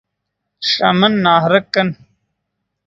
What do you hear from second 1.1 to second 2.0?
نہرے کن